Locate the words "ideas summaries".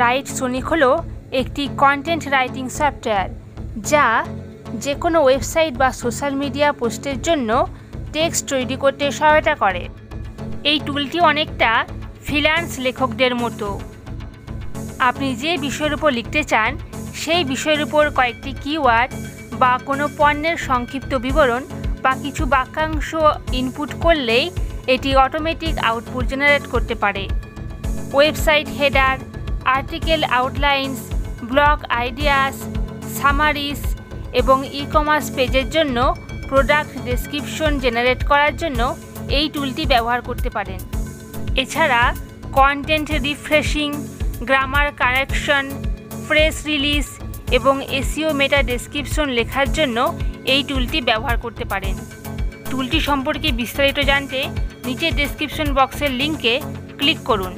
32.00-33.80